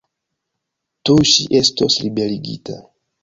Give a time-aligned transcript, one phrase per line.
[1.09, 2.81] Tuj ŝi estos liberigita.